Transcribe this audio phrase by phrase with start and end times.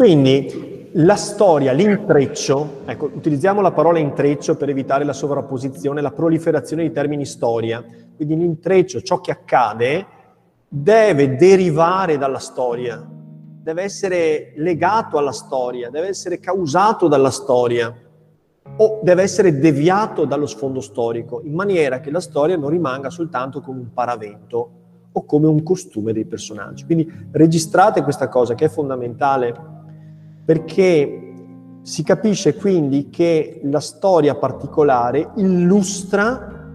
[0.00, 6.84] Quindi la storia, l'intreccio, ecco, utilizziamo la parola intreccio per evitare la sovrapposizione, la proliferazione
[6.84, 7.84] di termini storia.
[8.16, 10.06] Quindi l'intreccio, ciò che accade,
[10.66, 17.94] deve derivare dalla storia, deve essere legato alla storia, deve essere causato dalla storia
[18.78, 23.60] o deve essere deviato dallo sfondo storico, in maniera che la storia non rimanga soltanto
[23.60, 24.70] come un paravento
[25.12, 26.86] o come un costume dei personaggi.
[26.86, 29.78] Quindi registrate questa cosa che è fondamentale
[30.50, 36.68] perché si capisce quindi che la storia particolare illustra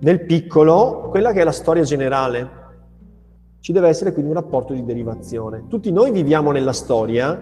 [0.00, 2.48] nel piccolo quella che è la storia generale.
[3.60, 5.66] Ci deve essere quindi un rapporto di derivazione.
[5.68, 7.38] Tutti noi viviamo nella storia,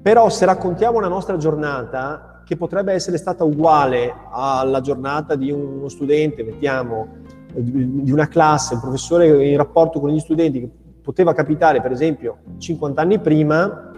[0.00, 5.90] però se raccontiamo una nostra giornata, che potrebbe essere stata uguale alla giornata di uno
[5.90, 7.18] studente, mettiamo,
[7.52, 10.70] di una classe, un professore in rapporto con gli studenti che
[11.02, 13.92] poteva capitare per esempio 50 anni prima,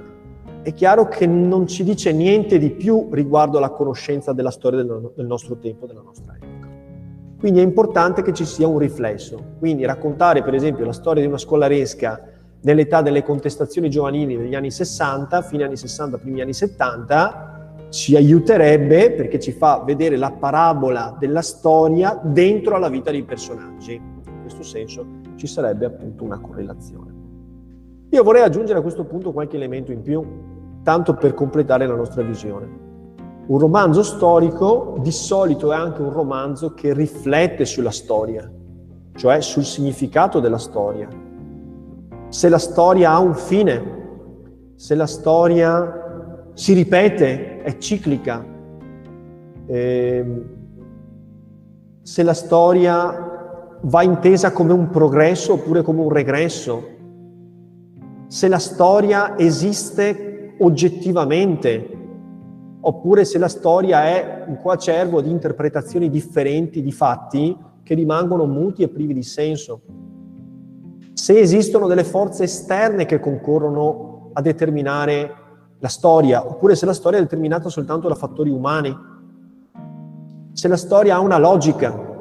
[0.66, 5.24] è chiaro che non ci dice niente di più riguardo alla conoscenza della storia del,
[5.24, 6.68] nostro tempo, della nostra epoca.
[7.38, 9.40] Quindi è importante che ci sia un riflesso.
[9.60, 12.20] Quindi raccontare per esempio la storia di una scolaresca
[12.62, 19.12] nell'età delle contestazioni giovanili degli anni 60, fine anni 60, primi anni 70, ci aiuterebbe
[19.12, 23.94] perché ci fa vedere la parabola della storia dentro alla vita dei personaggi.
[23.94, 27.14] In questo senso ci sarebbe appunto una correlazione.
[28.10, 30.54] Io vorrei aggiungere a questo punto qualche elemento in più,
[30.86, 32.84] tanto per completare la nostra visione.
[33.48, 38.48] Un romanzo storico di solito è anche un romanzo che riflette sulla storia,
[39.16, 41.08] cioè sul significato della storia.
[42.28, 43.94] Se la storia ha un fine,
[44.76, 48.44] se la storia si ripete, è ciclica.
[49.66, 50.44] Eh,
[52.00, 56.94] se la storia va intesa come un progresso oppure come un regresso,
[58.28, 60.26] se la storia esiste
[60.58, 61.88] oggettivamente,
[62.80, 68.82] oppure se la storia è un coacervo di interpretazioni differenti di fatti che rimangono muti
[68.82, 69.80] e privi di senso.
[71.12, 75.34] Se esistono delle forze esterne che concorrono a determinare
[75.78, 78.94] la storia, oppure se la storia è determinata soltanto da fattori umani,
[80.52, 82.14] se la storia ha una logica.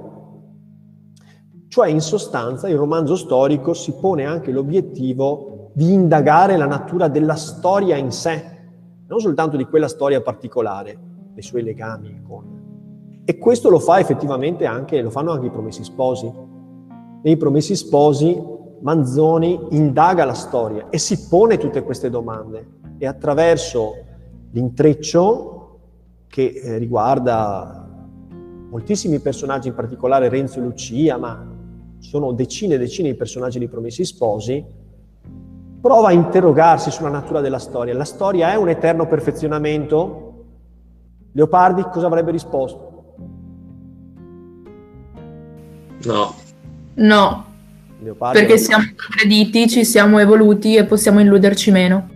[1.68, 7.36] Cioè, in sostanza, il romanzo storico si pone anche l'obiettivo di indagare la natura della
[7.36, 8.41] storia in sé,
[9.08, 10.97] non soltanto di quella storia particolare,
[11.34, 13.24] dei suoi legami con...
[13.25, 16.31] E questo lo fa effettivamente anche, lo fanno anche i Promessi Sposi.
[17.24, 18.41] Nei Promessi Sposi
[18.80, 23.96] Manzoni indaga la storia e si pone tutte queste domande e attraverso
[24.52, 25.80] l'intreccio
[26.28, 27.86] che eh, riguarda
[28.69, 31.46] moltissimi personaggi, in particolare Renzo e Lucia, ma
[32.00, 34.84] sono decine e decine di personaggi di Promessi Sposi,
[35.85, 37.94] prova a interrogarsi sulla natura della storia.
[37.94, 40.46] La storia è un eterno perfezionamento?
[41.34, 43.03] Leopardi cosa avrebbe risposto?
[46.06, 46.34] No.
[46.95, 47.45] No.
[48.00, 52.09] Leopardi perché siamo crediti, ci siamo evoluti e possiamo illuderci meno.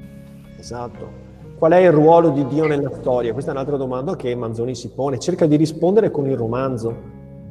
[0.58, 1.18] Esatto.
[1.60, 3.34] Qual è il ruolo di Dio nella storia?
[3.34, 5.20] Questa è un'altra domanda che Manzoni si pone.
[5.20, 6.96] Cerca di rispondere con il romanzo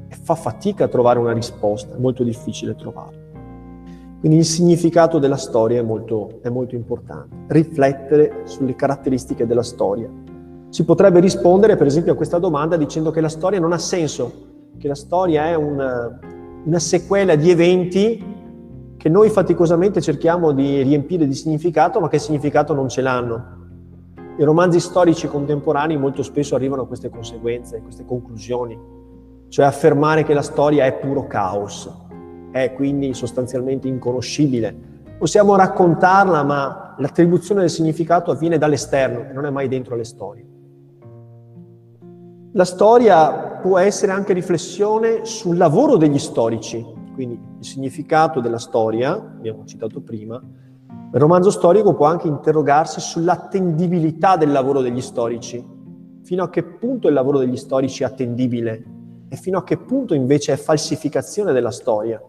[0.08, 3.27] e fa fatica a trovare una risposta, è molto difficile trovarla.
[4.20, 7.36] Quindi il significato della storia è molto, è molto importante.
[7.46, 10.10] Riflettere sulle caratteristiche della storia.
[10.70, 14.32] Si potrebbe rispondere, per esempio, a questa domanda dicendo che la storia non ha senso,
[14.76, 16.18] che la storia è una,
[16.64, 18.36] una sequela di eventi
[18.96, 23.56] che noi faticosamente cerchiamo di riempire di significato, ma che significato non ce l'hanno.
[24.36, 28.76] I romanzi storici contemporanei molto spesso arrivano a queste conseguenze, a queste conclusioni,
[29.48, 31.88] cioè affermare che la storia è puro caos,
[32.50, 34.74] è quindi sostanzialmente inconoscibile.
[35.18, 40.46] Possiamo raccontarla, ma l'attribuzione del significato avviene dall'esterno non è mai dentro le storie.
[42.52, 46.84] La storia può essere anche riflessione sul lavoro degli storici,
[47.14, 50.40] quindi il significato della storia, abbiamo citato prima,
[51.10, 55.64] il romanzo storico può anche interrogarsi sull'attendibilità del lavoro degli storici,
[56.22, 58.84] fino a che punto il lavoro degli storici è attendibile
[59.28, 62.22] e fino a che punto invece è falsificazione della storia,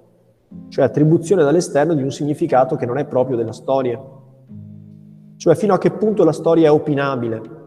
[0.69, 3.99] cioè attribuzione dall'esterno di un significato che non è proprio della storia,
[5.37, 7.57] cioè fino a che punto la storia è opinabile.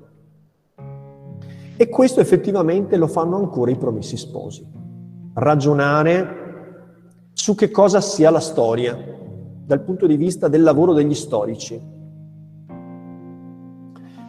[1.77, 4.65] E questo effettivamente lo fanno ancora i promessi sposi.
[5.35, 6.41] Ragionare
[7.33, 8.97] su che cosa sia la storia
[9.65, 11.81] dal punto di vista del lavoro degli storici.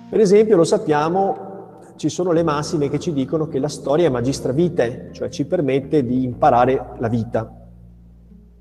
[0.09, 4.09] Per esempio, lo sappiamo, ci sono le massime che ci dicono che la storia è
[4.09, 7.62] magistra vitae, cioè ci permette di imparare la vita.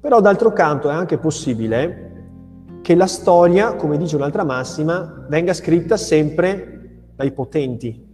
[0.03, 5.97] Però d'altro canto è anche possibile che la storia, come dice un'altra massima, venga scritta
[5.97, 8.05] sempre dai potenti.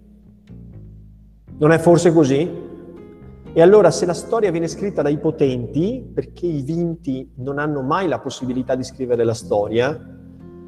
[1.57, 2.67] Non è forse così?
[3.55, 8.07] E allora se la storia viene scritta dai potenti, perché i vinti non hanno mai
[8.07, 9.99] la possibilità di scrivere la storia,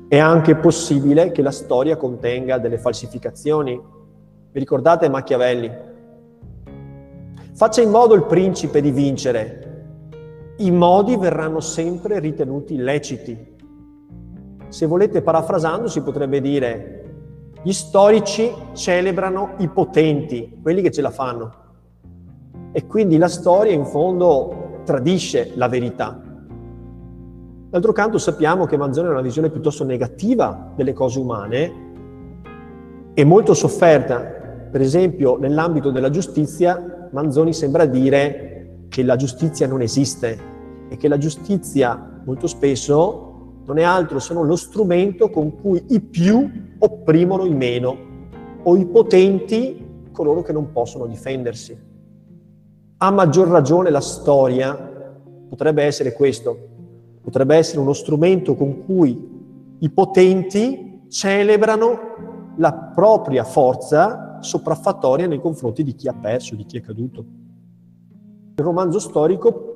[0.08, 3.78] è anche possibile che la storia contenga delle falsificazioni.
[4.52, 5.70] Vi ricordate Machiavelli?
[7.52, 9.69] Faccia in modo il principe di vincere.
[10.60, 13.56] I modi verranno sempre ritenuti leciti.
[14.68, 16.96] Se volete parafrasando si potrebbe dire
[17.62, 21.54] gli storici celebrano i potenti, quelli che ce la fanno.
[22.72, 26.20] E quindi la storia in fondo tradisce la verità.
[27.70, 31.72] D'altro canto sappiamo che Manzoni ha una visione piuttosto negativa delle cose umane
[33.14, 34.20] e molto sofferta.
[34.70, 40.48] Per esempio, nell'ambito della giustizia, Manzoni sembra dire che la giustizia non esiste
[40.90, 45.82] e che la giustizia molto spesso non è altro se non lo strumento con cui
[45.90, 47.96] i più opprimono i meno
[48.64, 51.78] o i potenti coloro che non possono difendersi.
[52.98, 54.74] A maggior ragione la storia
[55.48, 56.58] potrebbe essere questo,
[57.22, 59.28] potrebbe essere uno strumento con cui
[59.78, 66.78] i potenti celebrano la propria forza sopraffatoria nei confronti di chi ha perso, di chi
[66.78, 67.24] è caduto.
[68.56, 69.69] Il romanzo storico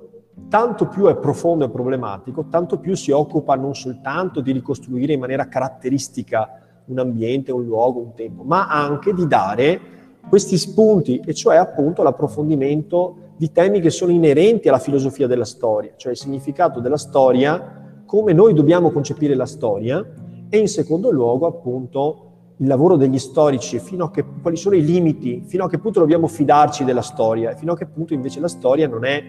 [0.49, 5.21] tanto più è profondo e problematico, tanto più si occupa non soltanto di ricostruire in
[5.21, 9.81] maniera caratteristica un ambiente, un luogo, un tempo, ma anche di dare
[10.29, 15.93] questi spunti, e cioè appunto l'approfondimento di temi che sono inerenti alla filosofia della storia,
[15.97, 20.05] cioè il significato della storia, come noi dobbiamo concepire la storia,
[20.49, 24.85] e in secondo luogo appunto il lavoro degli storici, fino a che, quali sono i
[24.85, 28.41] limiti, fino a che punto dobbiamo fidarci della storia, e fino a che punto invece
[28.41, 29.23] la storia non è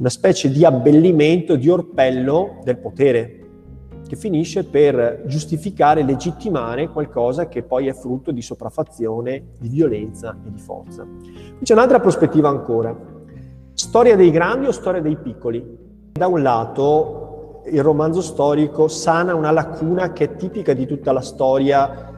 [0.00, 3.36] una specie di abbellimento, di orpello del potere,
[4.08, 10.50] che finisce per giustificare, legittimare qualcosa che poi è frutto di sopraffazione, di violenza e
[10.50, 11.06] di forza.
[11.62, 12.96] C'è un'altra prospettiva ancora.
[13.74, 15.62] Storia dei grandi o storia dei piccoli?
[16.12, 21.20] Da un lato il romanzo storico sana una lacuna che è tipica di tutta la
[21.20, 22.08] storia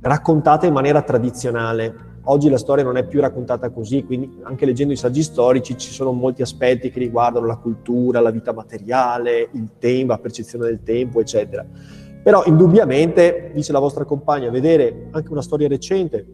[0.00, 4.92] raccontata in maniera tradizionale, Oggi la storia non è più raccontata così, quindi anche leggendo
[4.92, 9.70] i saggi storici ci sono molti aspetti che riguardano la cultura, la vita materiale, il
[9.78, 11.64] tempo, la percezione del tempo, eccetera.
[12.24, 16.26] Però indubbiamente, dice la vostra compagna, vedere anche una storia recente,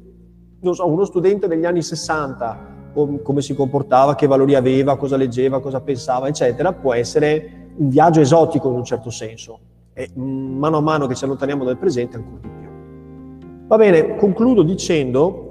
[0.61, 2.91] non so, uno studente degli anni 60,
[3.23, 8.21] come si comportava, che valori aveva, cosa leggeva, cosa pensava, eccetera, può essere un viaggio
[8.21, 9.61] esotico in un certo senso.
[9.93, 13.67] E mm, mano a mano che ci allontaniamo dal presente ancora di più.
[13.67, 15.42] Va bene, concludo dicendo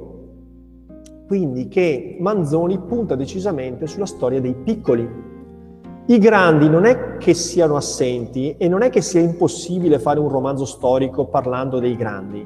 [1.31, 5.09] quindi che Manzoni punta decisamente sulla storia dei piccoli.
[6.07, 10.27] I grandi non è che siano assenti e non è che sia impossibile fare un
[10.27, 12.45] romanzo storico parlando dei grandi,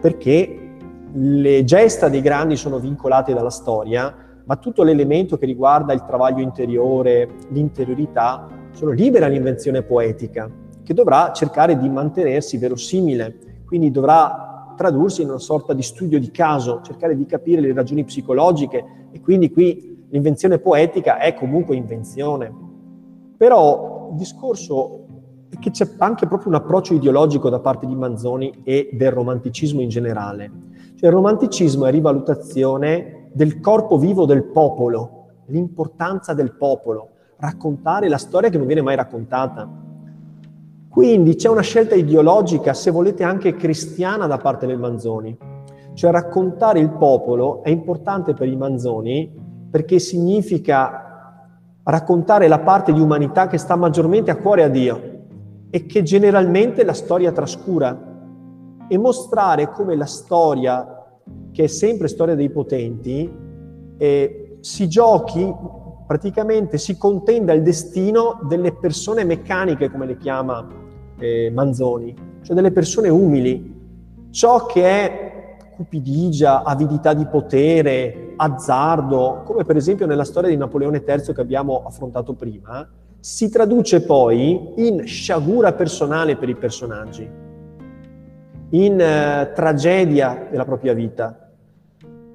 [0.00, 0.74] perché
[1.12, 4.12] le gesta dei grandi sono vincolate dalla storia,
[4.44, 10.50] ma tutto l'elemento che riguarda il travaglio interiore, l'interiorità, sono libera l'invenzione poetica,
[10.82, 16.30] che dovrà cercare di mantenersi verosimile, quindi dovrà tradursi in una sorta di studio di
[16.30, 22.52] caso, cercare di capire le ragioni psicologiche e quindi qui l'invenzione poetica è comunque invenzione.
[23.36, 25.06] Però il discorso
[25.48, 29.80] è che c'è anche proprio un approccio ideologico da parte di Manzoni e del romanticismo
[29.80, 30.50] in generale.
[30.96, 38.18] Cioè il romanticismo è rivalutazione del corpo vivo del popolo, l'importanza del popolo, raccontare la
[38.18, 39.68] storia che non viene mai raccontata.
[40.94, 45.36] Quindi c'è una scelta ideologica, se volete anche cristiana, da parte del Manzoni.
[45.92, 49.28] Cioè raccontare il popolo è importante per i Manzoni
[49.68, 51.42] perché significa
[51.82, 55.00] raccontare la parte di umanità che sta maggiormente a cuore a Dio
[55.68, 61.08] e che generalmente la storia trascura e mostrare come la storia,
[61.50, 63.28] che è sempre storia dei potenti,
[63.96, 65.52] eh, si giochi
[66.06, 70.82] praticamente si contenda il destino delle persone meccaniche, come le chiama
[71.18, 73.72] eh, Manzoni, cioè delle persone umili.
[74.30, 75.34] Ciò che è
[75.74, 81.84] cupidigia, avidità di potere, azzardo, come per esempio nella storia di Napoleone III che abbiamo
[81.84, 87.28] affrontato prima, si traduce poi in sciagura personale per i personaggi,
[88.70, 91.50] in eh, tragedia della propria vita.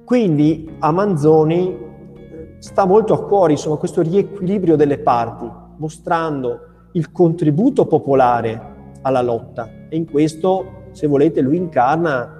[0.04, 1.78] Quindi a Manzoni
[2.14, 6.60] eh, sta molto a cuore insomma, questo riequilibrio delle parti, mostrando
[6.92, 8.69] il contributo popolare
[9.02, 12.38] alla lotta e in questo, se volete, lui incarna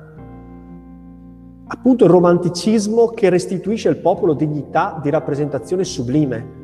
[1.67, 6.59] appunto il romanticismo che restituisce al popolo dignità di rappresentazione sublime.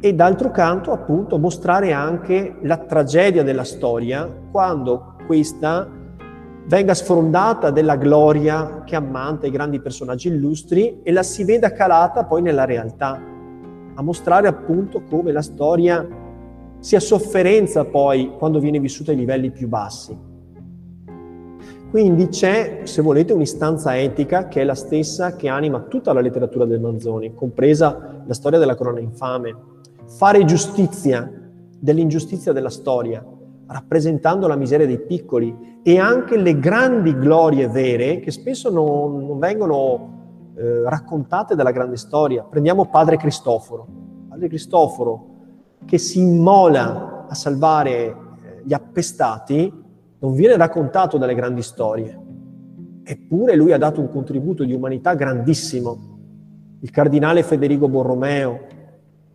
[0.00, 5.88] e d'altro canto appunto mostrare anche la tragedia della storia quando questa
[6.66, 12.24] venga sfrondata della gloria che ammanta i grandi personaggi illustri e la si veda calata
[12.24, 13.18] poi nella realtà,
[13.94, 16.06] a mostrare appunto come la storia
[16.84, 20.14] sia sofferenza poi quando viene vissuta ai livelli più bassi.
[21.88, 26.66] Quindi c'è, se volete, un'istanza etica che è la stessa che anima tutta la letteratura
[26.66, 29.56] del Manzoni, compresa la storia della corona infame,
[30.04, 31.26] fare giustizia
[31.80, 33.24] dell'ingiustizia della storia,
[33.66, 39.38] rappresentando la miseria dei piccoli e anche le grandi glorie vere che spesso non, non
[39.38, 42.42] vengono eh, raccontate dalla grande storia.
[42.42, 43.86] Prendiamo Padre Cristoforo.
[44.28, 45.32] Padre Cristoforo
[45.84, 48.14] che si immola a salvare eh,
[48.64, 49.72] gli appestati
[50.18, 52.18] non viene raccontato dalle grandi storie.
[53.02, 56.12] Eppure lui ha dato un contributo di umanità grandissimo.
[56.80, 58.60] Il cardinale Federico Borromeo,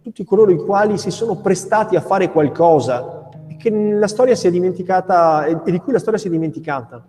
[0.01, 3.29] tutti coloro i quali si sono prestati a fare qualcosa
[5.45, 7.05] e, e di cui la storia si è dimenticata.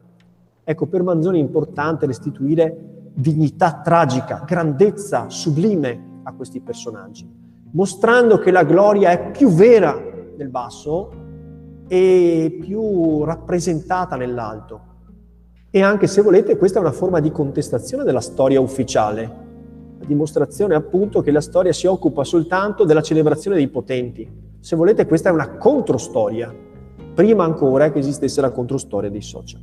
[0.63, 2.77] Ecco, per Manzoni è importante restituire
[3.15, 7.29] dignità tragica, grandezza sublime a questi personaggi,
[7.73, 9.99] mostrando che la gloria è più vera
[10.37, 11.11] nel basso
[11.89, 14.89] e più rappresentata nell'alto.
[15.71, 19.49] E anche se volete, questa è una forma di contestazione della storia ufficiale,
[20.11, 24.29] dimostrazione appunto che la storia si occupa soltanto della celebrazione dei potenti.
[24.59, 26.53] Se volete questa è una controstoria,
[27.15, 29.61] prima ancora che esistesse la controstoria dei social.